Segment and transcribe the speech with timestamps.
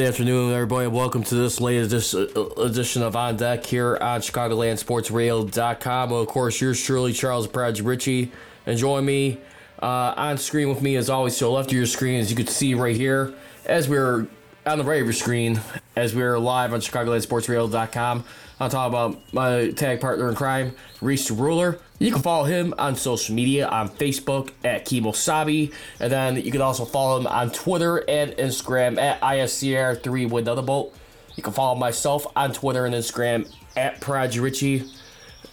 [0.00, 0.86] good afternoon, everybody.
[0.86, 6.12] Welcome to this latest edition of On Deck here on ChicagolandSportsRadio.com.
[6.12, 8.32] Of course, yours truly, Charles Praj Richey.
[8.64, 9.36] And join me
[9.82, 12.46] uh, on screen with me, as always, the left of your screen, as you can
[12.46, 13.34] see right here,
[13.66, 14.26] as we're
[14.64, 15.60] on the right of your screen,
[15.94, 18.24] as we're live on ChicagolandSportsRadio.com.
[18.60, 21.78] I'm talking about my tag partner in crime, Riis Ruler.
[21.98, 25.72] You can follow him on social media on Facebook at Kimosabe.
[25.98, 30.60] And then you can also follow him on Twitter and Instagram at ISCR3 with another
[30.60, 30.94] Bolt.
[31.36, 34.84] You can follow myself on Twitter and Instagram at Praj Richey.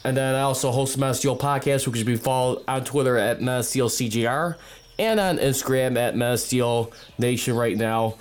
[0.04, 3.42] And then I also host the Mass podcast, which can be followed on Twitter at
[3.42, 4.58] Mass CGR
[5.00, 6.52] and on Instagram at Mass
[7.18, 8.16] Nation right now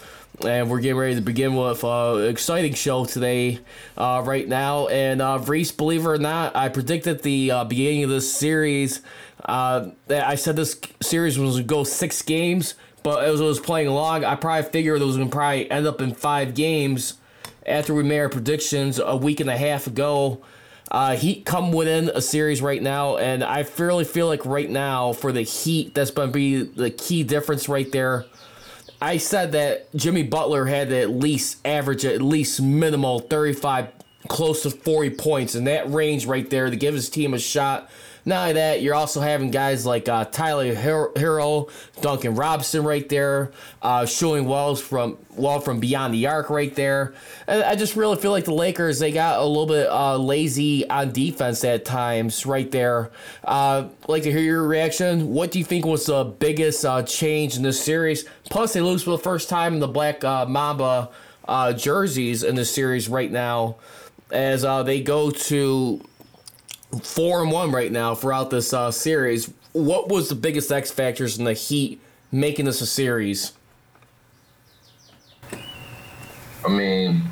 [0.45, 3.61] and we're getting ready to begin with uh, an exciting show today,
[3.97, 4.89] uh, right now.
[4.89, 9.01] And uh, Riis, believe it or not, I predicted the uh, beginning of this series.
[9.45, 13.61] Uh, I said this series was going to go six games, but as it was
[13.61, 17.15] playing along, I probably figured it was going to probably end up in five games.
[17.65, 20.41] After we made our predictions a week and a half ago,
[20.91, 25.13] uh, Heat come within a series right now, and I fairly feel like right now
[25.13, 28.27] for the Heat, that's going to be the key difference right there
[29.01, 33.89] I said that Jimmy Butler had to at least average at least minimal 35,
[34.29, 37.91] close to 40 points in that range right there to give his team a shot
[38.27, 43.53] not only that, you're also having guys like uh, Tyler Herro, Duncan Robinson right there,
[43.83, 47.15] uh, showing wells from well from beyond the arc right there.
[47.47, 50.91] And I just really feel like the Lakers they got a little bit uh, lazy
[50.91, 53.13] on defense at times right there.
[53.45, 55.33] Uh, like to hear your reaction.
[55.33, 58.25] What do you think was the biggest uh, change in this series?
[58.51, 61.11] Plus, they lose for the first time in the Black uh, Mamba
[61.47, 63.77] uh, jerseys in this series right now,
[64.33, 66.01] as uh, they go to
[67.03, 69.53] four and one right now throughout this uh, series.
[69.73, 72.01] What was the biggest X factors in the Heat
[72.33, 73.53] making this a series?
[76.65, 77.23] I mean,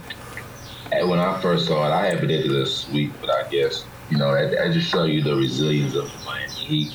[1.03, 4.31] when I first saw it, I had predicted a sweep, but I guess you know
[4.31, 6.93] I, just show you the resilience of the Miami Heat.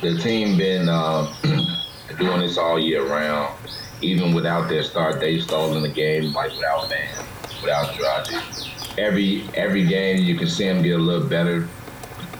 [0.00, 1.32] The team been uh,
[2.18, 3.54] doing this all year round,
[4.00, 5.20] even without their start.
[5.20, 7.26] They stole in the game like without Bam,
[7.62, 8.98] without Dragic.
[8.98, 11.68] Every every game you can see them get a little better.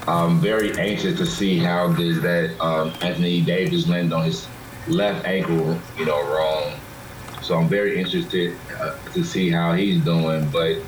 [0.07, 4.47] I'm very anxious to see how does that um, Anthony Davis land on his
[4.87, 6.75] left ankle, you know, wrong.
[7.43, 10.49] So I'm very interested uh, to see how he's doing.
[10.51, 10.79] But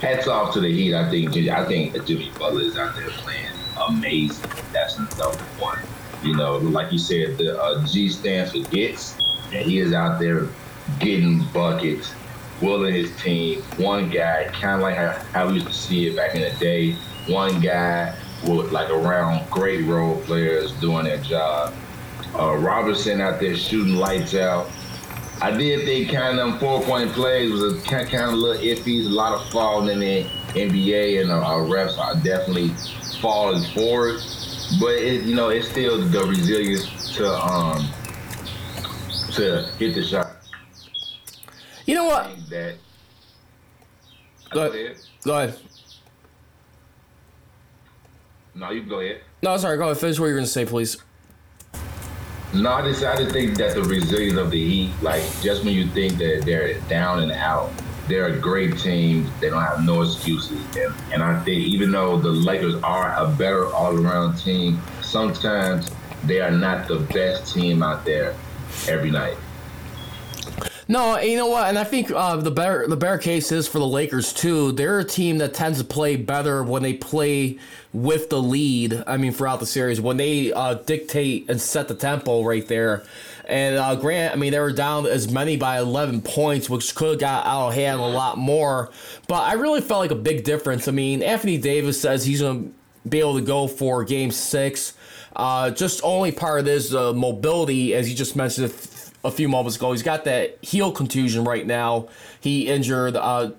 [0.00, 0.94] hats off to the Heat.
[0.94, 3.46] I think I think Jimmy Butler is out there playing
[3.88, 4.50] amazing.
[4.72, 5.78] That's number one.
[6.22, 9.18] You know, like you said, the uh, G stands for gets,
[9.52, 10.48] and he is out there
[11.00, 12.14] getting buckets,
[12.62, 13.60] willing his team.
[13.76, 16.58] One guy, kind of like how, how we used to see it back in the
[16.58, 16.96] day
[17.28, 18.14] one guy
[18.44, 21.74] with like around great role players doing their job.
[22.38, 24.68] Uh, Robertson out there shooting lights out.
[25.40, 28.36] I did think kind of them four point plays was a kind, kind of a
[28.36, 29.04] little iffy.
[29.04, 30.24] A lot of falling in the
[30.58, 32.70] NBA and uh, refs are definitely
[33.20, 34.20] falling forward.
[34.80, 37.88] But it, you know, it's still the resilience to um
[39.32, 40.36] to hit the shot.
[41.84, 42.30] You know what?
[42.50, 42.76] That.
[44.50, 44.96] Go ahead.
[45.22, 45.58] Go ahead.
[48.56, 49.20] No, you can go ahead.
[49.42, 49.76] No, sorry.
[49.76, 49.98] Go ahead.
[49.98, 50.96] Finish what you're going to say, please.
[52.54, 55.74] No, I just, I just think that the resilience of the Heat, like just when
[55.74, 57.70] you think that they're down and out,
[58.08, 59.30] they're a great team.
[59.40, 60.58] They don't have no excuses.
[60.74, 65.90] And, and I think even though the Lakers are a better all-around team, sometimes
[66.24, 68.34] they are not the best team out there
[68.88, 69.36] every night.
[70.88, 73.80] No, you know what, and I think uh, the better the better case is for
[73.80, 74.70] the Lakers too.
[74.70, 77.58] They're a team that tends to play better when they play
[77.92, 79.02] with the lead.
[79.04, 83.02] I mean, throughout the series, when they uh, dictate and set the tempo right there.
[83.48, 87.10] And uh, Grant, I mean, they were down as many by 11 points, which could
[87.10, 88.90] have got out of hand a lot more.
[89.28, 90.88] But I really felt like a big difference.
[90.88, 92.72] I mean, Anthony Davis says he's going
[93.04, 94.94] to be able to go for game six.
[95.36, 98.72] Uh, just only part of this uh, mobility, as you just mentioned
[99.24, 99.92] a few moments ago.
[99.92, 102.08] He's got that heel contusion right now.
[102.40, 103.16] He injured.
[103.16, 103.52] Uh,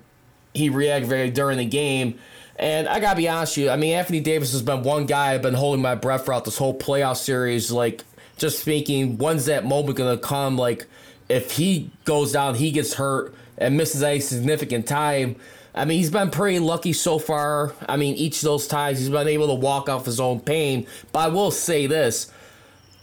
[0.54, 2.19] he reactivated during the game.
[2.59, 5.33] And I gotta be honest with you, I mean, Anthony Davis has been one guy
[5.33, 7.71] I've been holding my breath throughout this whole playoff series.
[7.71, 8.04] Like,
[8.38, 10.57] just thinking, when's that moment gonna come?
[10.57, 10.88] Like,
[11.30, 15.36] if he goes down, he gets hurt and misses any significant time.
[15.75, 17.74] I mean, he's been pretty lucky so far.
[17.88, 20.88] I mean, each of those times he's been able to walk off his own pain.
[21.12, 22.31] But I will say this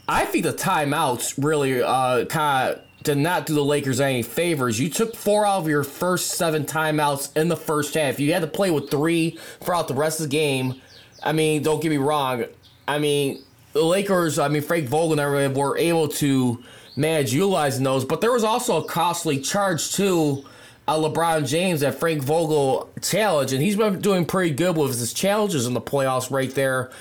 [0.07, 4.79] I think the timeouts really uh, kind of did not do the Lakers any favors.
[4.79, 8.19] You took four out of your first seven timeouts in the first half.
[8.19, 10.81] You had to play with three throughout the rest of the game.
[11.23, 12.45] I mean, don't get me wrong.
[12.87, 13.43] I mean,
[13.73, 16.63] the Lakers, I mean, Frank Vogel and everybody were able to
[16.95, 18.05] manage utilizing those.
[18.05, 20.45] But there was also a costly charge too.
[20.87, 25.13] Uh, LeBron James at Frank Vogel challenge, and he's been doing pretty good with his
[25.13, 26.91] challenges in the playoffs right there.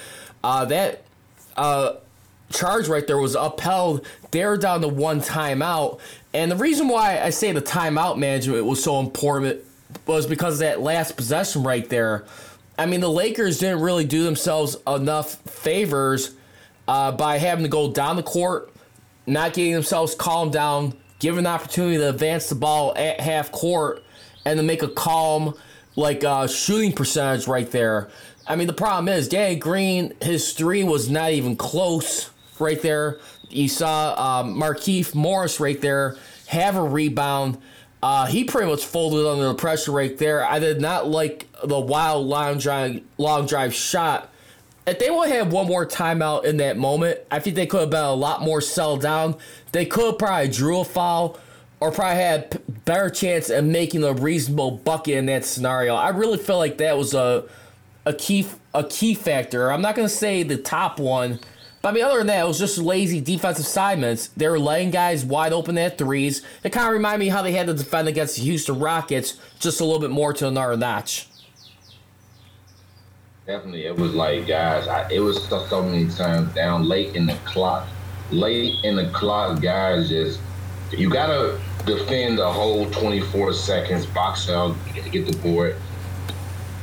[0.42, 1.04] Uh, that
[1.56, 1.92] uh,
[2.50, 4.06] charge right there was upheld.
[4.31, 6.00] They're down to one timeout.
[6.32, 9.61] And the reason why I say the timeout management was so important
[10.06, 12.25] was because that last possession right there.
[12.79, 16.35] I mean, the Lakers didn't really do themselves enough favors
[16.88, 18.73] uh, by having to go down the court,
[19.26, 24.02] not getting themselves calmed down, given the opportunity to advance the ball at half court,
[24.44, 25.55] and to make a calm,
[25.96, 28.11] like uh, shooting percentage right there.
[28.46, 33.18] I mean, the problem is Danny Green, his three was not even close right there.
[33.50, 36.16] You saw um, Markieff Morris right there
[36.46, 37.58] have a rebound.
[38.02, 40.44] Uh, he pretty much folded under the pressure right there.
[40.44, 44.30] I did not like the wild long drive, long drive shot.
[44.86, 47.90] If they would have one more timeout in that moment, I think they could have
[47.90, 49.36] been a lot more settled down.
[49.72, 51.38] They could have probably drew a foul
[51.80, 55.94] or probably had better chance of making a reasonable bucket in that scenario.
[55.94, 57.44] I really feel like that was a
[58.06, 59.72] a key a key factor.
[59.72, 61.40] I'm not gonna say the top one,
[61.84, 64.28] but I mean other than that, it was just lazy defensive assignments.
[64.28, 66.40] They were letting guys wide open at threes.
[66.62, 69.82] It kind of reminded me how they had to defend against the Houston Rockets, just
[69.82, 71.28] a little bit more to another notch.
[73.46, 74.88] Definitely, it was like guys.
[74.88, 77.86] I, it was so, so many times down late in the clock.
[78.31, 80.40] Late in the clock, guys just
[80.90, 84.75] you gotta defend the whole 24 seconds, box out,
[85.12, 85.76] get the board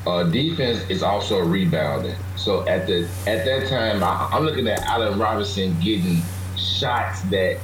[0.08, 2.16] uh, defense is also rebounding.
[2.36, 6.22] So at the at that time, I, am looking at Allen Robinson getting
[6.58, 7.58] shots that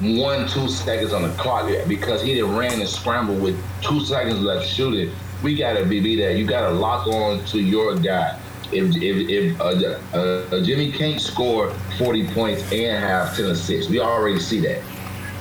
[0.00, 4.40] one two seconds on the clock because he didn't ran and scramble with two seconds
[4.40, 5.12] left shooting.
[5.42, 6.36] We gotta be, be that.
[6.36, 8.38] You gotta lock on to your guy.
[8.72, 13.98] If if, if uh, uh, Jimmy can't score 40 points and have 10 assists, we
[13.98, 14.80] already see that.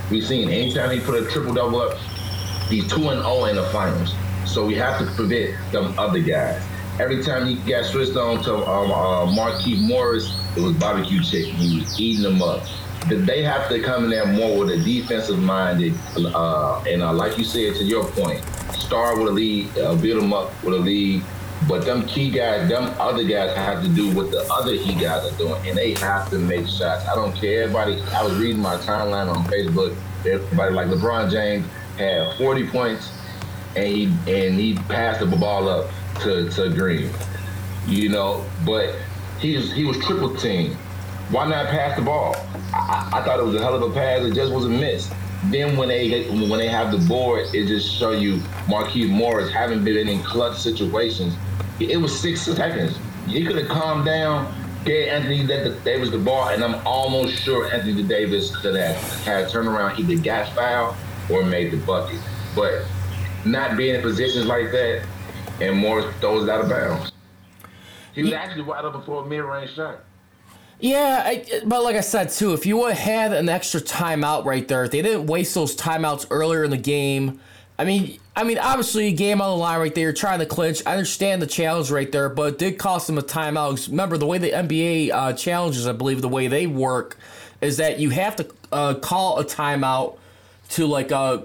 [0.10, 1.98] We've seen anytime he put a triple double up,
[2.69, 4.16] he's two and zero oh in the finals.
[4.50, 6.60] So we have to prevent them other guys.
[7.00, 11.54] Every time he got switched on to um, uh, Markieff Morris, it was barbecue chicken.
[11.56, 12.63] He was eating them up.
[13.07, 17.38] They have to come in there more with a defensive minded, uh, and uh, like
[17.38, 18.44] you said, to your point,
[18.74, 21.24] start with a lead, uh, build them up with a lead.
[21.68, 25.31] But them key guys, them other guys have to do what the other key guys
[25.31, 27.07] are doing, and they have to make shots.
[27.07, 27.63] I don't care.
[27.63, 29.96] Everybody, I was reading my timeline on Facebook.
[30.25, 31.66] Everybody like LeBron James
[31.98, 33.12] had 40 points
[33.75, 35.89] and he and he passed the ball up
[36.21, 37.10] to, to Green.
[37.88, 38.95] You know, but
[39.39, 40.75] he was he was triple team.
[41.31, 42.36] Why not pass the ball?
[42.74, 44.24] I, I, thought it was a hell of a pass.
[44.24, 45.12] It just was a miss.
[45.45, 48.38] Then when they when they have the board, it just show you
[48.68, 51.36] Markieff Morris haven't been in clutch situations.
[51.80, 52.98] It was six seconds.
[53.27, 54.53] He could have calmed down,
[54.84, 59.48] gave Anthony Davis the ball, and I'm almost sure Anthony Davis could have had a
[59.48, 60.98] turnaround, either got foul
[61.29, 62.20] or made the bucket.
[62.55, 62.84] But
[63.46, 65.05] not being in positions like that
[65.62, 67.12] and more throws it out of bounds.
[68.13, 70.03] He was actually wide open for a mid-range shot.
[70.79, 74.46] Yeah, I, but like I said too, if you would have had an extra timeout
[74.46, 77.41] right there, if they didn't waste those timeouts earlier in the game,
[77.77, 80.81] I mean, I mean, obviously, game on the line right there, you're trying to clinch.
[80.86, 83.88] I understand the challenge right there, but it did cost them a timeout.
[83.88, 87.17] Remember, the way the NBA uh, challenges, I believe, the way they work
[87.62, 90.17] is that you have to uh, call a timeout
[90.69, 91.39] to like uh,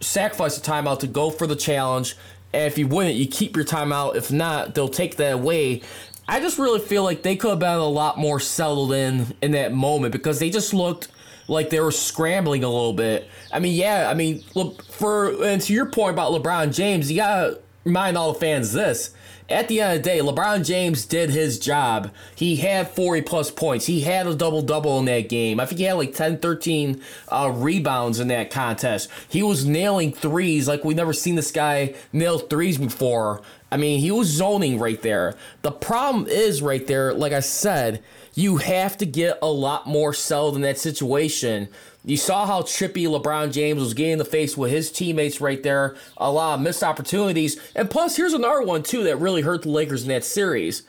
[0.00, 2.16] sacrifice a timeout to go for the challenge.
[2.52, 4.16] And if you win it, you keep your timeout.
[4.16, 5.82] If not, they'll take that away.
[6.28, 9.52] I just really feel like they could have been a lot more settled in in
[9.52, 11.08] that moment because they just looked
[11.48, 13.28] like they were scrambling a little bit.
[13.52, 17.16] I mean, yeah, I mean, look for and to your point about LeBron James, you
[17.16, 19.14] gotta remind all the fans this
[19.50, 22.12] at the end of the day, LeBron James did his job.
[22.36, 23.86] He had 40 plus points.
[23.86, 25.58] He had a double double in that game.
[25.58, 29.10] I think he had like 10, 13 uh, rebounds in that contest.
[29.28, 33.42] He was nailing threes like we've never seen this guy nail threes before.
[33.72, 35.34] I mean, he was zoning right there.
[35.62, 38.02] The problem is right there, like I said,
[38.34, 41.68] you have to get a lot more settled in that situation
[42.04, 45.62] you saw how trippy LeBron James was getting in the face with his teammates right
[45.62, 45.96] there.
[46.16, 47.60] A lot of missed opportunities.
[47.74, 50.82] And plus, here's another one, too, that really hurt the Lakers in that series.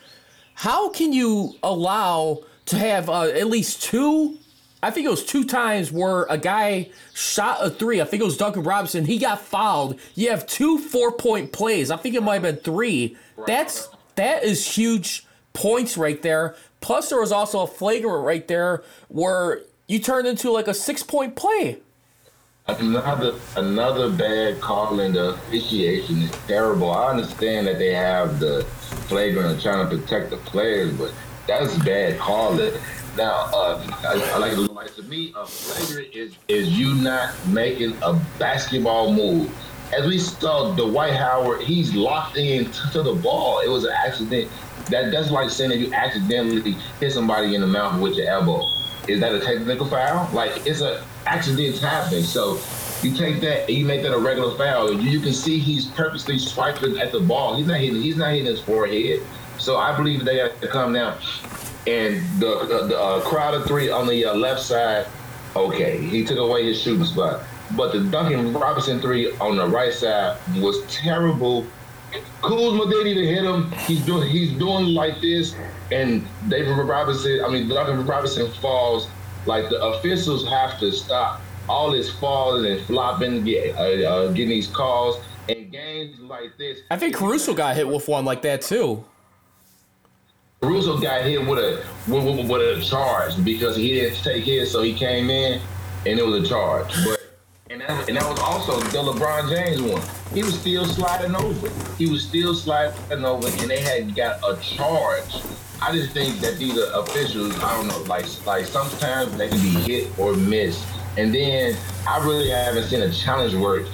[0.53, 4.37] How can you allow to have uh, at least two?
[4.83, 8.01] I think it was two times where a guy shot a three.
[8.01, 9.05] I think it was Duncan Robinson.
[9.05, 9.99] He got fouled.
[10.15, 11.91] You have two four point plays.
[11.91, 13.15] I think it might have been three.
[13.45, 16.55] That's that is huge points right there.
[16.79, 21.03] Plus, there was also a flagrant right there where you turned into like a six
[21.03, 21.79] point play.
[22.67, 26.91] Another another bad call in the officiation is terrible.
[26.91, 28.63] I understand that they have the
[29.09, 31.11] flagrant and trying to protect the players, but
[31.45, 32.73] that's bad calling.
[33.17, 37.97] Now, uh, I, I like, like to me, a flagrant is is you not making
[38.01, 39.51] a basketball move.
[39.91, 43.59] As we saw, Dwight Howard, he's locked in to the ball.
[43.59, 44.49] It was an accident.
[44.89, 48.65] That that's like saying that you accidentally hit somebody in the mouth with your elbow.
[49.11, 50.33] Is that a technical foul?
[50.33, 52.23] Like it's a accidents happen.
[52.23, 52.59] So
[53.01, 54.91] you take that and you make that a regular foul.
[54.93, 57.55] You, you can see he's purposely swiping at the ball.
[57.55, 58.01] He's not hitting.
[58.01, 59.21] He's not hitting his forehead.
[59.57, 61.17] So I believe they have to come down.
[61.87, 65.07] And the the, the uh, Crowder three on the uh, left side,
[65.55, 67.43] okay, he took away his shooting spot.
[67.75, 71.65] But the Duncan Robinson three on the right side was terrible.
[72.41, 73.71] Kuzma didn't even hit him.
[73.87, 75.55] He's doing he's doing like this,
[75.91, 77.43] and David Robinson.
[77.43, 79.07] I mean, Duncan Robinson falls.
[79.47, 84.49] Like the officials have to stop all this falling and flopping, get, uh, uh, getting
[84.49, 85.19] these calls.
[85.49, 89.03] and games like this, I think Caruso got hit with one like that too.
[90.61, 94.71] Caruso got hit with a with, with, with a charge because he didn't take his,
[94.71, 95.59] so he came in
[96.05, 96.93] and it was a charge.
[97.03, 97.19] But
[97.71, 100.03] and that, and that was also the LeBron James one.
[100.33, 101.69] He was still sliding over.
[101.97, 105.41] He was still sliding over, and they had got a charge.
[105.81, 109.69] I just think that these officials, I don't know, like like sometimes they can be
[109.69, 110.85] hit or miss,
[111.17, 111.75] and then
[112.07, 113.87] I really haven't seen a challenge work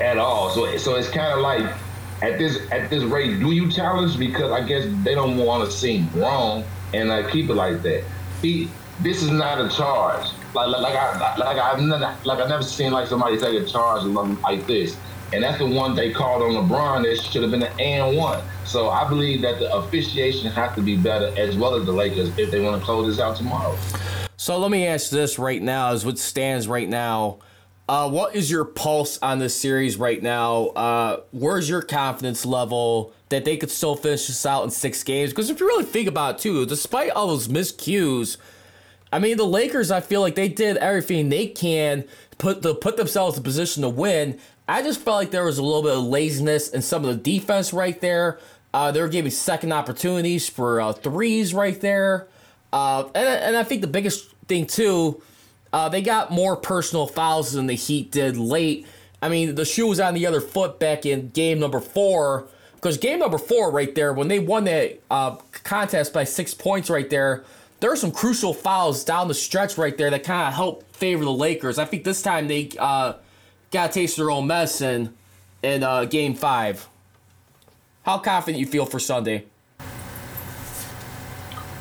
[0.00, 0.50] at all.
[0.50, 1.72] So so it's kind of like
[2.20, 4.18] at this at this rate, do you challenge?
[4.18, 8.04] Because I guess they don't want to seem wrong and like keep it like that.
[8.42, 10.26] He, this is not a charge.
[10.54, 13.64] Like like, like I like I've never like I've never seen like somebody take a
[13.64, 14.96] charge like this.
[15.34, 17.02] And that's the one they called on LeBron.
[17.02, 18.42] That should have been an and one.
[18.64, 22.30] So I believe that the officiation has to be better, as well as the Lakers,
[22.38, 23.76] if they want to close this out tomorrow.
[24.36, 27.38] So let me ask this right now: is what stands right now
[27.88, 30.66] uh, what is your pulse on this series right now?
[30.68, 35.30] Uh, where's your confidence level that they could still finish this out in six games?
[35.30, 38.38] Because if you really think about it, too, despite all those miscues,
[39.12, 42.04] I mean, the Lakers, I feel like they did everything they can
[42.38, 44.40] put to put themselves in position to win.
[44.66, 47.38] I just felt like there was a little bit of laziness in some of the
[47.38, 48.38] defense right there.
[48.72, 52.26] Uh, they were giving second opportunities for uh, threes right there.
[52.72, 55.22] Uh, and, and I think the biggest thing, too,
[55.72, 58.86] uh, they got more personal fouls than the Heat did late.
[59.20, 62.48] I mean, the shoe was on the other foot back in game number four.
[62.74, 66.90] Because game number four, right there, when they won that uh, contest by six points,
[66.90, 67.44] right there,
[67.80, 71.24] there are some crucial fouls down the stretch right there that kind of helped favor
[71.24, 71.78] the Lakers.
[71.78, 73.14] I think this time they uh,
[73.74, 75.12] got a taste their own medicine
[75.62, 76.88] in uh, game five.
[78.04, 79.46] How confident you feel for Sunday?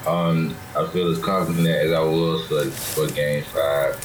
[0.07, 3.95] Um, I feel as confident as I was for, for Game Five.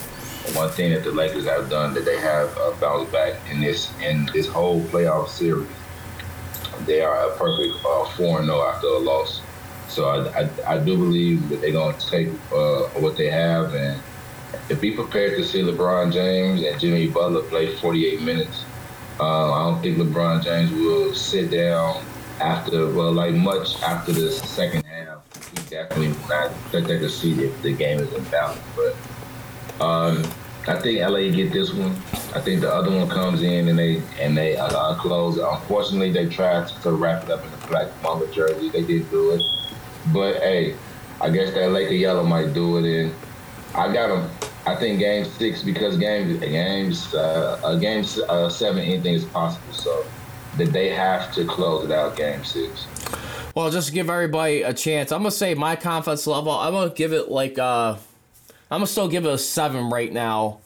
[0.54, 3.90] One thing that the Lakers have done that they have uh, bounced back in this
[4.00, 5.66] in this whole playoff series,
[6.86, 9.40] they are a perfect four uh, four zero after a loss.
[9.88, 14.00] So I, I, I do believe that they're to take uh, what they have and,
[14.70, 18.64] and be prepared to see LeBron James and Jimmy Butler play 48 minutes.
[19.20, 22.04] Uh, I don't think LeBron James will sit down
[22.40, 25.22] after well, like much after the second half.
[25.50, 28.60] He definitely not expect to see if the game is in balance.
[28.76, 30.24] But um,
[30.66, 31.92] I think LA get this one.
[32.34, 35.38] I think the other one comes in and they and they uh, close.
[35.38, 38.68] Unfortunately, they tried to wrap it up in the black mamba jersey.
[38.68, 39.42] They did do it,
[40.12, 40.76] but hey,
[41.20, 42.84] I guess that Laker yellow might do it.
[42.84, 43.14] And
[43.74, 44.30] I got them.
[44.66, 49.72] I think game six because game games uh, uh, game uh, seven anything is possible.
[49.72, 50.04] So
[50.58, 52.86] that they have to close it out game six.
[53.54, 56.52] Well, just to give everybody a chance, I'm gonna say my confidence level.
[56.52, 57.96] I'm gonna give it like uh,
[58.70, 60.60] I'm gonna still give it a seven right now.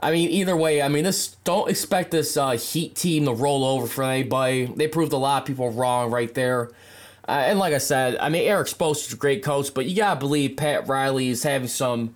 [0.00, 3.64] I mean, either way, I mean, this don't expect this uh, Heat team to roll
[3.64, 4.66] over for anybody.
[4.66, 6.70] They proved a lot of people wrong right there.
[7.26, 10.20] Uh, and like I said, I mean, Erik Spoelstra's a great coach, but you gotta
[10.20, 12.14] believe Pat Riley is having some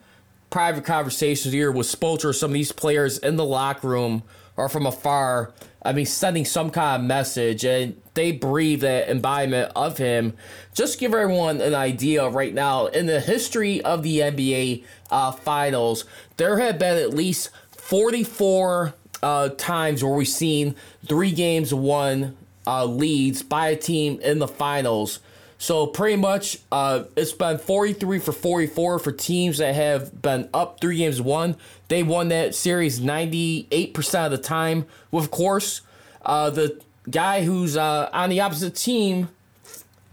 [0.50, 4.22] private conversations here with Spoelstra, some of these players in the locker room
[4.56, 5.52] or from afar
[5.82, 10.34] I mean, sending some kind of message, and they breathe that embodiment of him.
[10.74, 12.86] Just give everyone an idea right now.
[12.86, 16.04] In the history of the NBA uh, Finals,
[16.36, 20.74] there have been at least 44 uh, times where we've seen
[21.06, 22.36] three games won
[22.66, 25.20] uh, leads by a team in the finals.
[25.60, 30.80] So pretty much, uh, it's been 43 for 44 for teams that have been up
[30.80, 31.56] three games one.
[31.88, 34.86] They won that series 98% of the time.
[35.12, 35.80] Of course,
[36.24, 39.30] uh, the guy who's uh, on the opposite team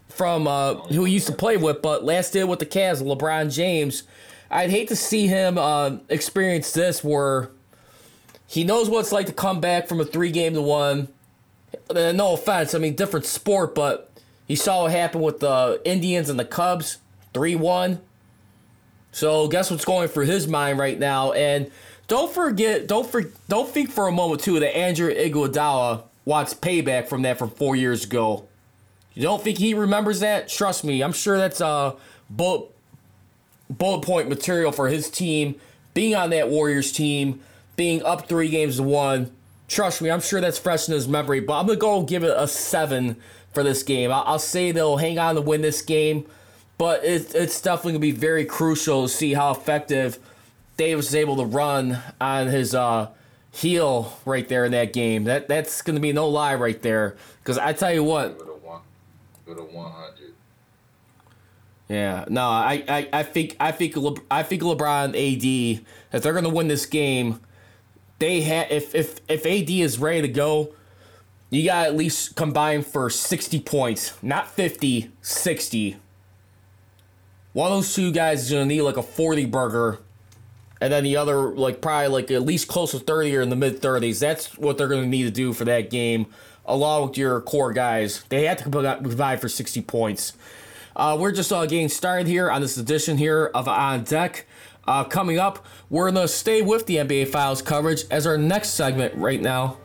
[0.09, 3.53] from uh, who he used to play with, but last year with the Cavs, LeBron
[3.53, 4.03] James.
[4.49, 7.49] I'd hate to see him uh, experience this where
[8.47, 11.09] he knows what it's like to come back from a three game to one.
[11.89, 14.14] Uh, no offense, I mean different sport, but
[14.47, 16.97] you saw what happened with the Indians and the Cubs,
[17.33, 17.99] three one.
[19.11, 21.31] So guess what's going through his mind right now?
[21.31, 21.71] And
[22.07, 27.07] don't forget, don't for, don't think for a moment too that Andrew Iguodala wants payback
[27.07, 28.47] from that from four years ago.
[29.13, 30.49] You don't think he remembers that?
[30.49, 31.95] Trust me, I'm sure that's a
[32.29, 32.69] bullet
[33.69, 35.55] bullet point material for his team
[35.95, 37.39] being on that Warriors team,
[37.75, 39.31] being up three games to one.
[39.67, 41.39] Trust me, I'm sure that's fresh in his memory.
[41.39, 43.15] But I'm gonna go give it a seven
[43.55, 44.12] for this game.
[44.12, 46.25] I'll, I'll say they'll hang on to win this game,
[46.77, 50.19] but it, it's definitely gonna be very crucial to see how effective
[50.77, 53.09] Davis is able to run on his uh,
[53.51, 55.24] heel right there in that game.
[55.24, 57.15] That that's gonna be no lie right there.
[57.39, 58.38] Because I tell you what,
[59.45, 60.33] go to 100.
[61.88, 66.33] Yeah, no, I, I, I think I think Le, I think LeBron AD if they're
[66.33, 67.41] gonna win this game,
[68.19, 70.74] they have if if if AD is ready to go,
[71.49, 75.97] you got at least combine for sixty points, not 50, 60.
[77.53, 79.99] One of those two guys is gonna need like a forty burger,
[80.81, 83.55] and then the other like probably like at least close to thirty or in the
[83.55, 84.19] mid thirties.
[84.19, 86.25] That's what they're gonna need to do for that game,
[86.65, 88.23] along with your core guys.
[88.29, 90.33] They have to provide for sixty points.
[90.95, 94.45] Uh, we're just uh, getting started here on this edition here of On Deck.
[94.87, 98.69] Uh, coming up, we're going to stay with the NBA Finals coverage as our next
[98.69, 99.77] segment right now.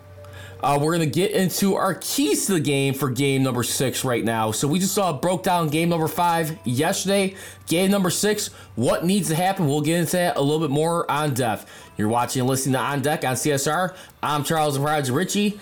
[0.63, 4.05] Uh, we're going to get into our keys to the game for game number six
[4.05, 4.51] right now.
[4.51, 7.35] So we just saw broke down game number five yesterday.
[7.67, 9.67] Game number six, what needs to happen?
[9.67, 11.71] We'll get into that a little bit more on depth.
[11.97, 13.95] You're watching and listening to On Deck on CSR.
[14.23, 15.61] I'm Charles and Raj Richey.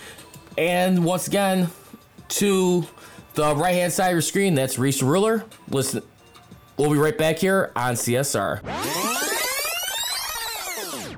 [0.56, 1.68] And once again,
[2.28, 2.86] to
[3.34, 5.44] the right hand side of your screen, that's Riis Ruler.
[5.68, 6.02] Listen,
[6.76, 9.17] we'll be right back here on CSR.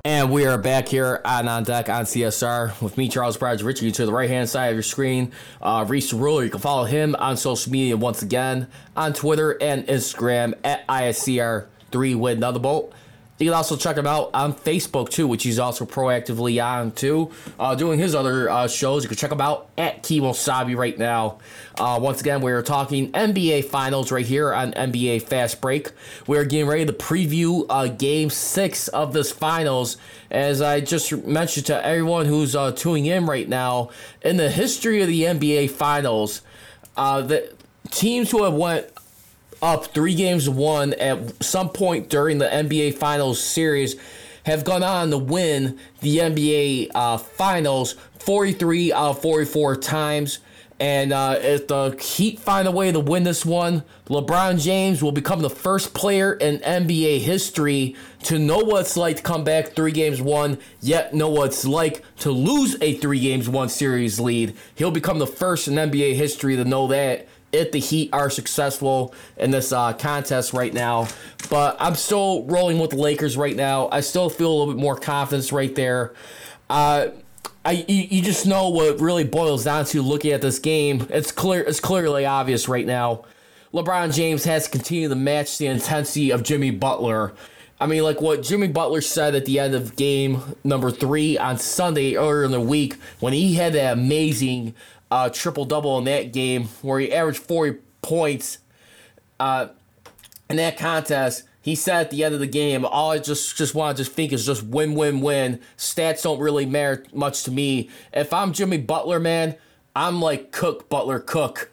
[0.03, 3.91] And we are back here on On Deck on CSR with me, Charles Bradge Richey.
[3.91, 6.43] To the right hand side of your screen, uh, Riis Ruler.
[6.43, 12.15] You can follow him on social media once again on Twitter and Instagram at ISCR3
[12.15, 12.93] with another bolt.
[13.41, 17.31] You can also check him out on Facebook too, which he's also proactively on too,
[17.59, 19.01] uh, doing his other uh, shows.
[19.03, 21.39] You can check him out at Kimosabe right now.
[21.79, 25.89] Uh, once again, we're talking NBA Finals right here on NBA Fast Break.
[26.27, 29.97] We're getting ready to preview uh, Game Six of this Finals.
[30.29, 33.89] As I just mentioned to everyone who's uh, tuning in right now,
[34.21, 36.43] in the history of the NBA Finals,
[36.95, 37.51] uh, the
[37.89, 38.90] teams who have went
[39.61, 43.95] up three games one at some point during the NBA Finals series
[44.45, 50.39] have gone on to win the NBA uh, Finals 43 out of 44 times.
[50.79, 55.11] And uh, if the Heat find a way to win this one, LeBron James will
[55.11, 59.75] become the first player in NBA history to know what it's like to come back
[59.75, 64.19] three games one, yet know what it's like to lose a three games one series
[64.19, 64.55] lead.
[64.73, 69.13] He'll become the first in NBA history to know that if the Heat are successful
[69.37, 71.07] in this uh, contest right now.
[71.49, 73.89] But I'm still rolling with the Lakers right now.
[73.91, 76.13] I still feel a little bit more confidence right there.
[76.69, 77.09] Uh,
[77.63, 81.07] I you, you just know what really boils down to looking at this game.
[81.09, 81.61] It's clear.
[81.61, 83.25] It's clearly obvious right now.
[83.73, 87.33] LeBron James has to continue to match the intensity of Jimmy Butler.
[87.79, 91.57] I mean, like what Jimmy Butler said at the end of game number three on
[91.57, 94.75] Sunday earlier in the week when he had that amazing
[95.11, 98.59] uh, triple double in that game where he averaged 40 points
[99.39, 99.67] uh,
[100.49, 101.43] in that contest.
[101.61, 104.15] He said at the end of the game, all I just just want to just
[104.15, 105.59] think is just win, win, win.
[105.77, 107.89] Stats don't really matter much to me.
[108.13, 109.55] If I'm Jimmy Butler, man,
[109.95, 111.69] I'm like Cook, Butler, Cook.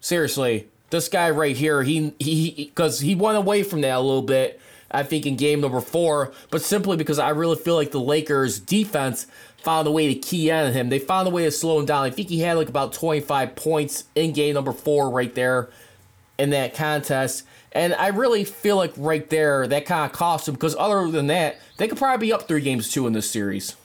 [0.00, 4.00] Seriously, this guy right here, he he because he, he went away from that a
[4.00, 4.60] little bit.
[4.90, 8.60] I think in game number four, but simply because I really feel like the Lakers
[8.60, 9.26] defense
[9.62, 10.88] found a way to key in on him.
[10.88, 12.04] They found a way to slow him down.
[12.04, 15.70] I think he had like about 25 points in game number four right there
[16.38, 17.44] in that contest.
[17.70, 21.28] And I really feel like right there that kind of cost him because other than
[21.28, 23.76] that, they could probably be up three games two in this series.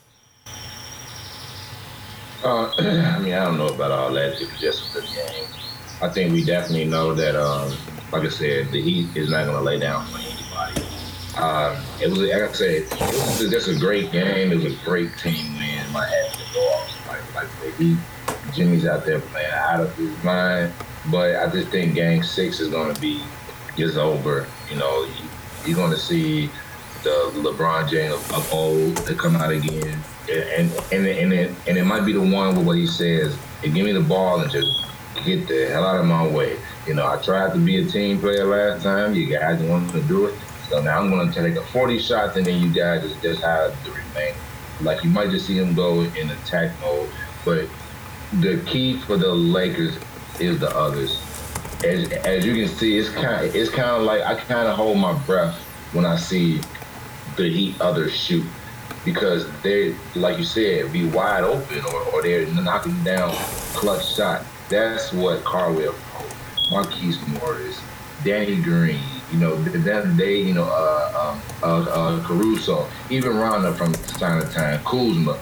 [2.44, 4.42] Uh, I mean, I don't know about all that.
[4.42, 5.46] It was just a good game.
[6.02, 7.76] I think we definitely know that, um,
[8.12, 10.84] like I said, the Heat is not going to lay down for anybody.
[11.36, 14.52] Uh, it was, like I said, it was just a great game.
[14.52, 15.57] It was a great team
[15.88, 15.94] win.
[15.94, 17.08] My hat to go off.
[17.08, 17.98] Like, like Heat,
[18.54, 20.74] Jimmy's out there playing out of his mind.
[21.12, 23.24] But I just think Game Six is going to be
[23.78, 24.48] just over.
[24.70, 25.08] You know,
[25.66, 26.50] you're going to see
[27.04, 31.86] the LeBron James of old to come out again, and and and it, and it
[31.86, 33.38] might be the one with what he says.
[33.62, 34.86] Hey, give me the ball and just
[35.24, 36.58] get the hell out of my way.
[36.86, 39.14] You know, I tried to be a team player last time.
[39.14, 40.36] You guys wanted to do it.
[40.70, 43.42] So now I'm going to take a 40 shots, and then you guys just, just
[43.42, 44.36] have the remaining.
[44.82, 47.10] Like you might just see him go in attack mode,
[47.46, 47.68] but
[48.40, 49.98] the key for the Lakers
[50.40, 51.22] is the others.
[51.84, 54.98] As, as you can see, it's kind it's kind of like I kind of hold
[54.98, 55.56] my breath
[55.94, 56.62] when I see
[57.36, 58.46] the Heat others shoot
[59.06, 63.32] because they, like you said, be wide open or, or they're knocking down
[63.74, 64.44] clutch shot.
[64.70, 65.96] That's what Caldwell,
[66.70, 67.80] Markieff Morris,
[68.26, 69.00] Danny Green,
[69.32, 74.42] you know, that they, you know, uh, uh, uh, uh, Caruso, even Rondo from time
[74.42, 75.34] to time, Kuzma.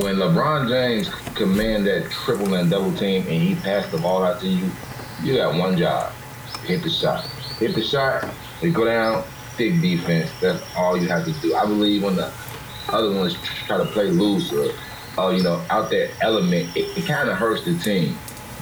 [0.00, 4.40] When LeBron James command that triple and double team and he passed the ball out
[4.40, 4.70] to you,
[5.22, 6.12] you got one job:
[6.64, 7.24] hit the shot.
[7.58, 8.28] Hit the shot.
[8.60, 9.24] They go down.
[9.56, 10.30] Big defense.
[10.40, 11.54] That's all you have to do.
[11.54, 12.30] I believe when the
[12.88, 14.70] other ones try to play loose or,
[15.18, 18.18] uh, you know, out that element, it, it kind of hurts the team.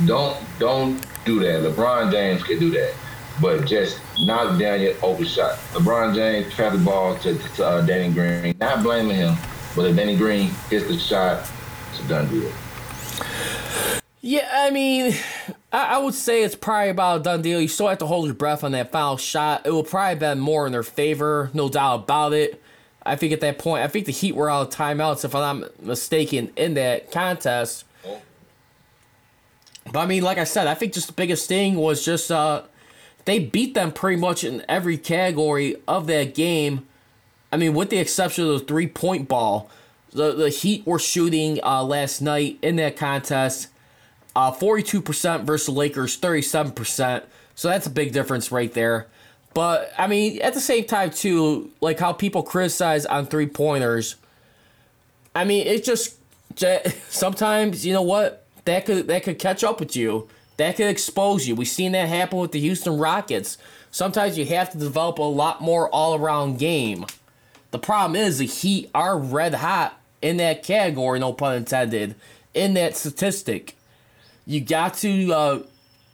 [0.07, 1.63] Don't don't do that.
[1.63, 2.95] LeBron James can do that,
[3.41, 5.59] but just knock down your open shot.
[5.73, 8.57] LeBron James pass the ball to, to uh, Danny Green.
[8.59, 9.35] Not blaming him,
[9.75, 11.49] but if Danny Green hits the shot,
[11.91, 12.51] it's a done deal.
[14.21, 15.15] Yeah, I mean,
[15.71, 17.61] I, I, would say it's probably about a done deal.
[17.61, 19.67] You still have to hold your breath on that foul shot.
[19.67, 22.63] It will probably been more in their favor, no doubt about it.
[23.05, 25.61] I think at that point, I think the Heat were out of timeouts, if I'm
[25.61, 27.85] not mistaken, in that contest.
[29.93, 32.63] But I mean, like I said, I think just the biggest thing was just uh,
[33.25, 36.87] they beat them pretty much in every category of that game.
[37.53, 39.71] I mean, with the exception of the three point ball,
[40.13, 43.69] the the Heat were shooting uh, last night in that contest,
[44.35, 47.25] uh, forty two percent versus Lakers, thirty seven percent.
[47.55, 49.07] So that's a big difference right there.
[49.55, 54.17] But I mean, at the same time too, like how people criticize on three pointers.
[55.35, 56.17] I mean, it just
[57.09, 60.29] sometimes you know what that could that could catch up with you.
[60.57, 61.55] That could expose you.
[61.55, 63.59] We've seen that happen with the Houston Rockets.
[63.91, 67.07] Sometimes you have to develop a lot more all around game.
[67.71, 72.15] The problem is the Heat are red hot in that category, no pun intended,
[72.55, 73.77] in that statistic.
[74.47, 75.63] You got to uh,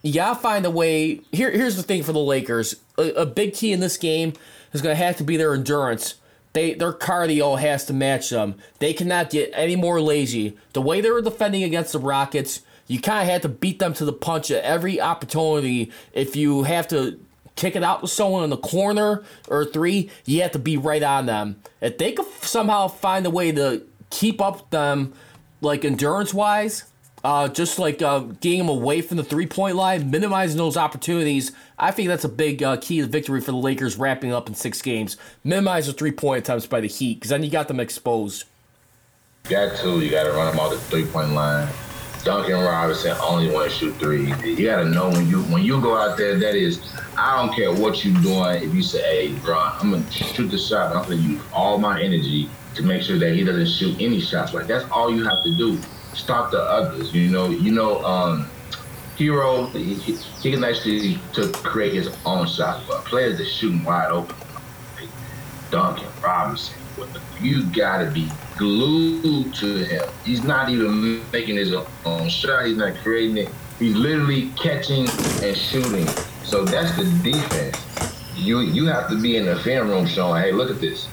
[0.01, 1.21] you gotta find a way.
[1.31, 2.75] Here, here's the thing for the Lakers.
[2.97, 4.33] A, a big key in this game
[4.73, 6.15] is gonna have to be their endurance.
[6.53, 8.55] They their cardio has to match them.
[8.79, 10.57] They cannot get any more lazy.
[10.73, 13.93] The way they were defending against the Rockets, you kind of had to beat them
[13.95, 15.91] to the punch at every opportunity.
[16.13, 17.19] If you have to
[17.55, 21.03] kick it out to someone in the corner or three, you have to be right
[21.03, 21.61] on them.
[21.79, 25.13] If they could somehow find a way to keep up them,
[25.61, 26.85] like endurance wise,
[27.23, 31.51] uh, just like uh, getting them away from the three point line, minimizing those opportunities.
[31.77, 34.55] I think that's a big uh, key to victory for the Lakers wrapping up in
[34.55, 35.17] six games.
[35.43, 38.45] Minimize the three point attempts by the Heat because then you got them exposed.
[39.45, 39.99] You got to.
[39.99, 41.67] You got to run them off the three point line.
[42.23, 44.31] Duncan Robinson only want to shoot three.
[44.43, 46.37] You got to know when you when you go out there.
[46.37, 46.79] That is,
[47.17, 48.63] I don't care what you're doing.
[48.63, 52.01] If you say, "Hey, bro, I'm gonna shoot the shot," I'm gonna use all my
[52.01, 54.53] energy to make sure that he doesn't shoot any shots.
[54.53, 55.79] Like that's all you have to do
[56.13, 57.13] stop the others.
[57.13, 58.49] You know, you know, um,
[59.17, 64.11] Herro, he, he, can actually to create his own shot, but players that shooting wide
[64.11, 64.35] open,
[64.95, 65.09] like
[65.69, 66.75] Duncan Robinson,
[67.41, 68.29] you gotta be
[68.61, 70.07] glued to him.
[70.23, 71.73] He's not even making his
[72.05, 72.67] own shot.
[72.67, 73.49] He's not creating it.
[73.79, 75.09] He's literally catching
[75.41, 76.05] and shooting.
[76.43, 77.75] So that's the defense.
[78.35, 81.07] You you have to be in the film room showing, hey, look at this.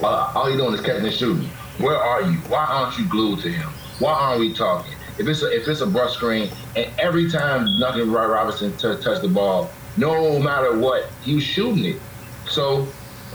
[0.00, 1.48] Uh, all you're doing is catching and shooting.
[1.78, 2.38] Where are you?
[2.48, 3.68] Why aren't you glued to him?
[3.98, 4.92] Why aren't we talking?
[5.18, 9.22] If it's a, if it's a brush screen, and every time Duncan Robinson t- touched
[9.22, 12.00] the ball, no matter what, he was shooting it.
[12.48, 12.86] So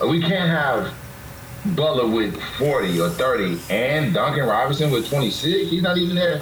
[0.02, 0.94] uh, we can't have
[1.65, 5.69] Butler with 40 or 30 and Duncan Robinson with 26.
[5.69, 6.41] He's not even their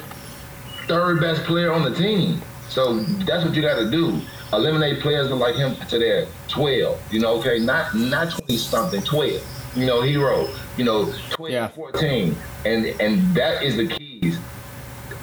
[0.86, 2.40] third best player on the team.
[2.68, 4.20] So that's what you got to do.
[4.52, 7.12] Eliminate players like him to their 12.
[7.12, 9.42] You know, okay, not not 20 something, 12.
[9.76, 10.48] You know, Herro.
[10.76, 11.68] You know, 12, yeah.
[11.68, 14.38] 14, and and that is the keys.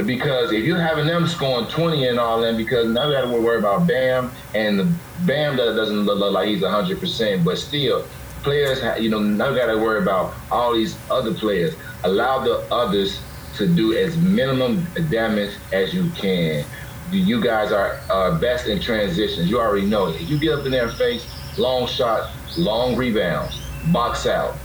[0.05, 3.41] because if you're having them scoring 20 and all in, because now we got to
[3.41, 4.93] worry about Bam, and the
[5.25, 8.05] Bam doesn't look like he's 100%, but still,
[8.43, 11.75] players, you know, now got to worry about all these other players.
[12.03, 13.21] Allow the others
[13.57, 16.65] to do as minimum damage as you can.
[17.11, 19.49] You guys are uh, best in transitions.
[19.49, 20.21] You already know it.
[20.21, 21.25] You get up in their face,
[21.57, 24.55] long shot, long rebounds, box out.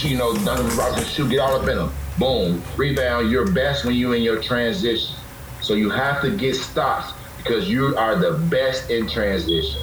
[0.00, 3.30] You know, Duncan Robinson shoot, get all up in them boom, rebound.
[3.30, 5.16] You're best when you're in your transition.
[5.60, 9.82] So you have to get stops because you are the best in transition.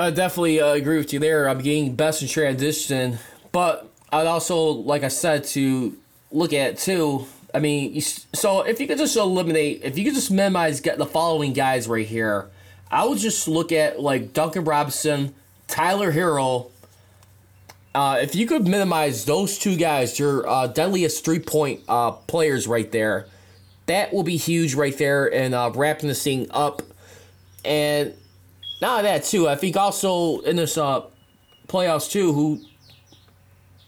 [0.00, 1.46] I definitely uh, agree with you there.
[1.46, 3.18] I'm getting best in transition,
[3.52, 5.94] but I'd also, like I said, to
[6.32, 7.26] look at too.
[7.52, 11.04] I mean, so if you could just eliminate, if you could just minimize get the
[11.04, 12.48] following guys right here,
[12.90, 15.34] I would just look at like Duncan Robinson,
[15.68, 16.70] Tyler Herro.
[17.94, 22.66] uh, if you could minimize those two guys, your uh, deadliest three point uh, players
[22.66, 23.26] right there,
[23.84, 26.80] that will be huge right there and uh, wrapping this thing up.
[27.64, 28.14] And
[28.80, 29.48] not that too.
[29.48, 31.02] I think also in this uh,
[31.68, 32.60] playoffs too, who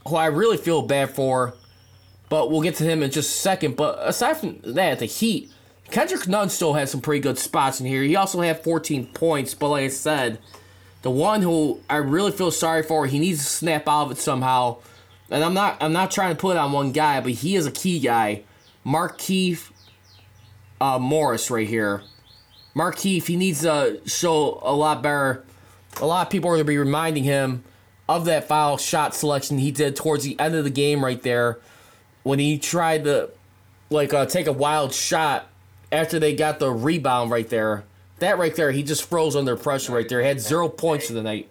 [0.07, 1.55] who I really feel bad for,
[2.28, 3.76] but we'll get to him in just a second.
[3.76, 5.50] But aside from that, the Heat,
[5.90, 8.02] Kendrick Nunn still has some pretty good spots in here.
[8.02, 10.38] He also had 14 points, but like I said,
[11.02, 14.18] the one who I really feel sorry for, he needs to snap out of it
[14.18, 14.78] somehow.
[15.31, 17.66] And I'm not I'm not trying to put it on one guy, but he is
[17.66, 18.42] a key guy.
[18.85, 19.70] Markieff
[20.81, 22.02] uh, Morris right here.
[22.74, 25.44] Markieff, he needs to show a lot better.
[26.00, 27.64] A lot of people are going to be reminding him
[28.08, 31.58] of that foul shot selection he did towards the end of the game right there
[32.22, 33.30] when he tried to
[33.90, 35.48] like uh, take a wild shot
[35.90, 37.85] after they got the rebound right there.
[38.18, 40.20] That right there, he just froze under pressure right there.
[40.20, 41.48] He had zero points for the night.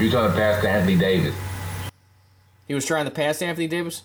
[0.00, 1.34] You trying to pass to Anthony Davis?
[2.66, 4.02] He was trying to pass Anthony Davis.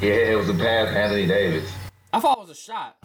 [0.00, 1.72] Yeah, it was a pass to Anthony Davis.
[2.12, 3.01] I thought it was a shot.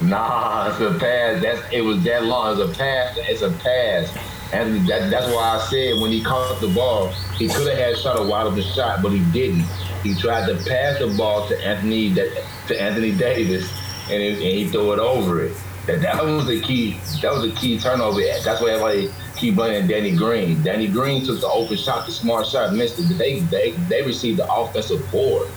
[0.00, 1.42] Nah, it's a pass.
[1.42, 2.60] That's it was that long.
[2.60, 3.16] It's a pass.
[3.18, 4.16] It's a pass.
[4.52, 7.98] And that, that's why I said when he caught the ball, he could have had
[7.98, 9.64] shot a wide open shot, but he didn't.
[10.02, 13.68] He tried to pass the ball to Anthony to Anthony Davis,
[14.08, 15.56] and, it, and he threw it over it.
[15.86, 16.98] That, that was the key.
[17.20, 18.20] That was the key turnover.
[18.20, 20.62] That's why everybody keep blaming Danny Green.
[20.62, 23.18] Danny Green took the open shot, the smart shot, missed it.
[23.18, 25.48] They they they received the offensive board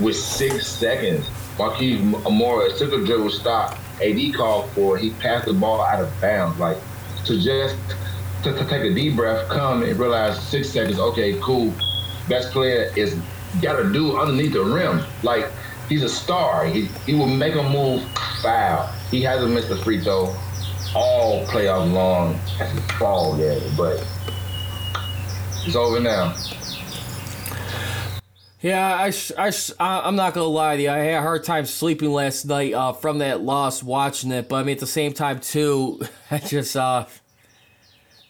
[0.00, 1.26] with six seconds.
[1.56, 3.78] Markieff Morris took a dribble stop.
[4.02, 4.96] AD called for.
[4.96, 6.58] He passed the ball out of bounds.
[6.58, 6.78] Like
[7.26, 7.76] to just
[8.42, 10.98] to, to take a deep breath, come and realize six seconds.
[10.98, 11.72] Okay, cool.
[12.28, 13.18] Best player is
[13.62, 15.04] got to do underneath the rim.
[15.22, 15.50] Like
[15.88, 16.66] he's a star.
[16.66, 18.02] He, he will make a move,
[18.42, 18.92] foul.
[19.10, 20.34] He hasn't missed a free throw
[20.94, 24.06] all playoff long as a fall game, but
[25.66, 26.36] it's over now.
[28.64, 30.88] Yeah, I, I, I'm not gonna lie to you.
[30.88, 34.48] I had a hard time sleeping last night uh, from that loss watching it.
[34.48, 36.00] But I mean, at the same time too,
[36.30, 37.04] I just uh,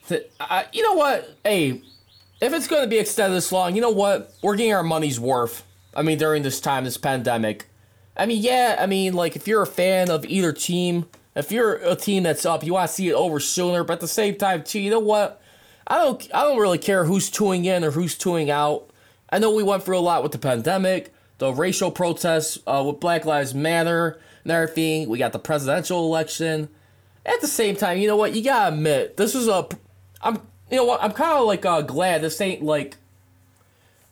[0.09, 1.37] th- I, you know what?
[1.45, 1.81] Hey,
[2.41, 4.33] if it's gonna be extended this long, you know what?
[4.43, 5.63] We're getting our money's worth.
[5.95, 7.69] I mean, during this time, this pandemic.
[8.17, 8.75] I mean, yeah.
[8.77, 12.45] I mean, like if you're a fan of either team, if you're a team that's
[12.45, 13.85] up, you want to see it over sooner.
[13.85, 15.41] But at the same time, too, you know what?
[15.87, 18.89] I don't, I don't really care who's tuning in or who's tuning out.
[19.29, 22.99] I know we went through a lot with the pandemic, the racial protests uh, with
[22.99, 25.09] Black Lives Matter and everything.
[25.09, 26.69] We got the presidential election.
[27.25, 28.35] At the same time, you know what?
[28.35, 29.67] You gotta admit, this is a.
[30.21, 30.35] I'm,
[30.69, 31.03] you know what?
[31.03, 32.97] I'm kind of like uh, glad this ain't like,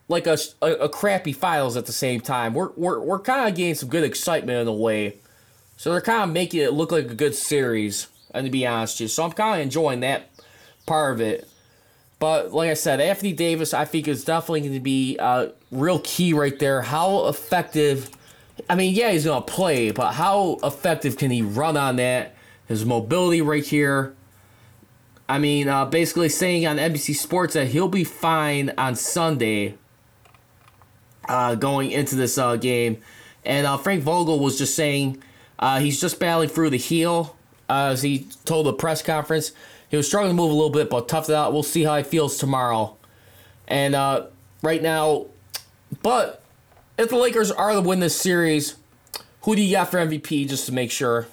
[0.08, 2.54] like a, a, a crappy finals at the same time.
[2.54, 5.18] We're we're we're kind of getting some good excitement in a way,
[5.78, 8.08] so they're kind of making it look like a good series.
[8.32, 10.32] And to be honest, with you, so I'm kind of enjoying that
[10.88, 11.48] part of it.
[12.24, 16.00] But like I said, Anthony Davis, I think is definitely going to be a real
[16.06, 16.82] key right there.
[16.82, 18.10] How effective?
[18.70, 22.34] I mean, yeah, he's going to play, but how effective can he run on that?
[22.66, 24.16] His mobility right here.
[25.28, 29.76] I mean, uh, basically saying on NBC Sports that he'll be fine on Sunday.
[31.28, 33.02] Uh, going into this uh, game,
[33.44, 35.22] and uh, Frank Vogel was just saying
[35.60, 37.36] uh, he's just battling through the heel,
[37.68, 39.52] uh, as he told the press conference.
[39.94, 41.54] He was struggling to move a little bit, but tough it out.
[41.54, 42.98] We'll see how he feels tomorrow.
[43.68, 44.26] And uh,
[44.64, 45.28] right now,
[46.02, 46.42] but
[46.98, 48.74] if the Lakers are to win this series,
[49.44, 51.28] who do you got for MVP just to make sure?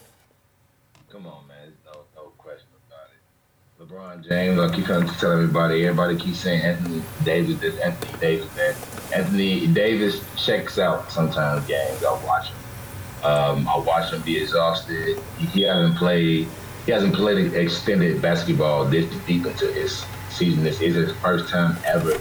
[1.09, 1.73] Come on, man.
[1.87, 3.83] No, no question about it.
[3.83, 5.87] LeBron James, I keep trying to tell everybody.
[5.87, 7.59] Everybody keeps saying Anthony Davis.
[7.61, 8.57] This Anthony Davis.
[8.57, 8.75] Man.
[9.15, 12.05] Anthony Davis checks out sometimes games.
[12.05, 13.25] I watch him.
[13.25, 15.19] Um, I watch him be exhausted.
[15.39, 16.47] He hasn't played
[16.91, 20.65] he hasn't played extended basketball this deep into his season.
[20.65, 22.21] This is his first time ever,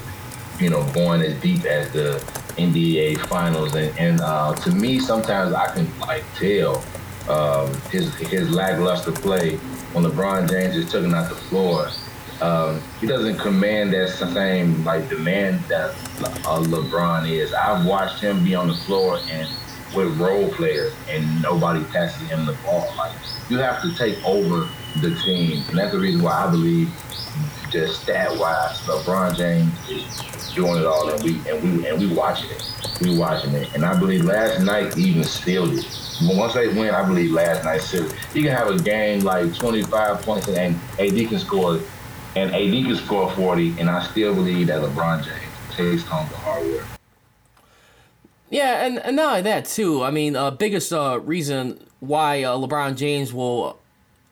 [0.60, 2.23] you know, going as deep as the
[2.55, 3.73] NBA Finals.
[3.73, 6.84] And, and uh, to me, sometimes I can like tell
[7.27, 9.55] um, his his lackluster play
[9.93, 11.89] when LeBron James is taking out the floor.
[12.39, 15.95] Um, he doesn't command that same like demand that
[16.45, 17.55] uh, LeBron is.
[17.55, 19.49] I've watched him be on the floor and
[19.95, 22.93] with role players and nobody passes him the ball.
[22.97, 23.15] Like
[23.49, 24.69] you have to take over
[25.02, 26.91] the team, and that's the reason why I believe
[27.69, 32.13] just stat wise, LeBron James is doing it all, and we and we and we
[32.13, 32.63] watching it.
[33.02, 35.86] We watching it, and I believe last night even sealed it.
[36.21, 38.19] Once they win, I believe last night sealed it.
[38.34, 41.80] He can have a game like 25 points, and AD can score,
[42.36, 46.38] and AD can score 40, and I still believe that LeBron James takes home the
[46.38, 46.99] hardware.
[48.50, 50.04] Yeah, and, and not that too.
[50.04, 53.78] I mean, uh, biggest uh, reason why uh, LeBron James will,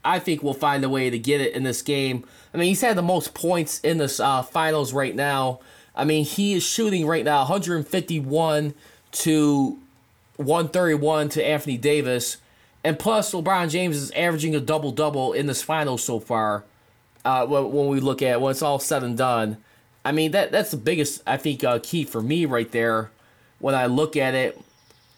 [0.03, 2.25] I think, will find a way to get it in this game.
[2.53, 5.59] I mean, he's had the most points in this uh, finals right now.
[5.95, 8.73] I mean, he is shooting right now 151
[9.11, 9.79] to
[10.37, 12.37] 131 to Anthony Davis.
[12.83, 16.63] and plus LeBron James is averaging a double double in this final so far.
[17.25, 19.57] Uh, when, when we look at when it's all said and done,
[20.05, 23.11] I mean that that's the biggest I think uh, key for me right there
[23.59, 24.59] when I look at it.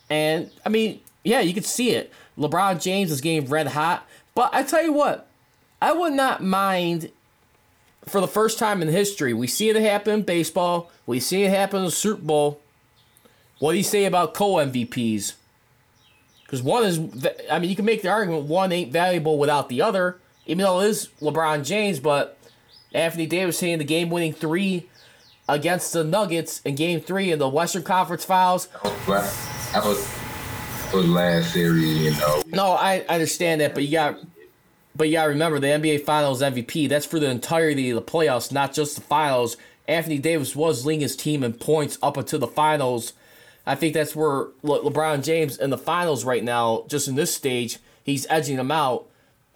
[0.10, 2.12] And I mean, yeah, you can see it.
[2.38, 5.28] LeBron James is getting red hot, but I tell you what,
[5.82, 7.12] I would not mind
[8.06, 9.34] for the first time in history.
[9.34, 10.89] We see it happen in baseball.
[11.06, 12.62] We see it happen in the Super Bowl.
[13.60, 15.34] What do you say about co MVPs?
[16.43, 16.99] Because one is,
[17.52, 20.80] I mean, you can make the argument one ain't valuable without the other, even though
[20.80, 22.39] it is LeBron James, but
[22.91, 24.88] Anthony Davis hitting the game winning three
[25.50, 28.68] against the Nuggets in game three in the Western Conference Finals.
[29.74, 30.20] That was,
[30.94, 32.42] was last series, you know.
[32.48, 34.20] No, I, I understand that, but you got
[34.96, 38.52] but you gotta remember the NBA Finals MVP, that's for the entirety of the playoffs,
[38.52, 39.56] not just the finals.
[39.88, 43.14] Anthony Davis was leading his team in points up until the finals
[43.70, 47.32] I think that's where Le- LeBron James in the finals right now, just in this
[47.34, 49.06] stage, he's edging them out.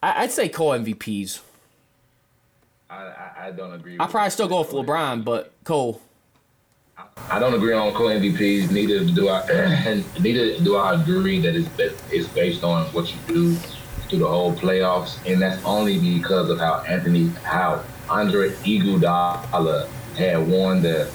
[0.04, 1.40] I- would say co MVPs.
[2.94, 3.98] I, I, don't agree.
[4.00, 6.02] I probably still go for LeBron, but Cole.
[7.30, 8.72] I don't agree on co MVPs.
[8.72, 10.04] Neither do I.
[10.20, 11.70] neither do I agree that it's
[12.12, 16.60] it's based on what you do through the whole playoffs, and that's only because of
[16.60, 21.12] how Anthony, how Andre Iguodala had won the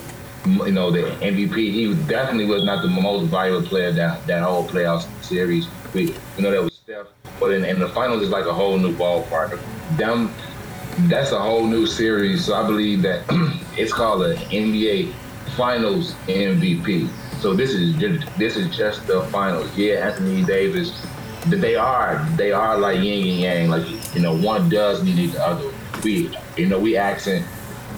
[0.46, 1.54] you know, the MVP.
[1.56, 5.68] He definitely was not the most valuable player that that whole playoff series.
[5.94, 7.06] We, you know, that was Steph,
[7.40, 9.58] but in, in the finals it's like a whole new ballpark.
[9.96, 10.32] Them,
[11.02, 12.44] that's a whole new series.
[12.44, 13.24] So I believe that
[13.76, 15.12] it's called the NBA
[15.56, 17.08] Finals MVP.
[17.40, 17.96] So this is
[18.36, 19.76] this is just the finals.
[19.76, 21.06] Yeah, Anthony Davis.
[21.46, 23.70] They are they are like yin and yang.
[23.70, 25.72] Like you know, one does need the other.
[26.02, 27.46] We you know we accent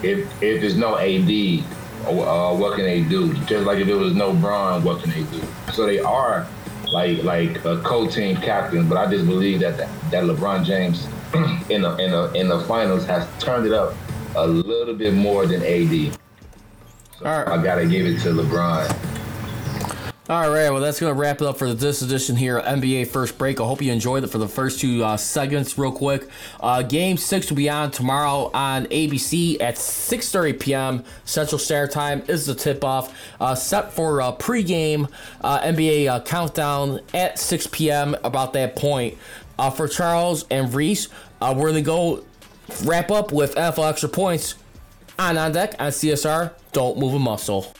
[0.03, 1.65] if if there's no AD,
[2.07, 3.35] uh, what can they do?
[3.45, 5.43] Just like if it was no Bron, what can they do?
[5.73, 6.47] So they are
[6.93, 11.07] like like a co-team captain, but I just believe that that that LeBron James
[11.71, 13.95] in the in the in the finals has turned it up
[14.37, 16.15] a little bit more than AD.
[17.19, 17.49] So All right.
[17.49, 19.11] I gotta give it to LeBron.
[20.31, 23.37] All right, well, that's going to wrap it up for this edition here NBA First
[23.37, 23.61] Break.
[23.61, 26.29] I hope you enjoyed it for the first two uh, segments, real quick.
[26.61, 31.05] Uh, game six will be on tomorrow on ABC at 6:30 p.m.
[31.25, 32.23] Central Standard Time.
[32.29, 38.15] Is the tip-off uh, set for a pregame uh, NBA uh, countdown at 6 p.m.
[38.23, 39.19] About that point,
[39.61, 41.09] uh, for Charles and Riis,
[41.41, 42.25] we're going to go
[42.85, 44.55] wrap up with NFL extra points
[45.19, 46.53] on on deck on CSR.
[46.73, 47.75] Don't move a muscle.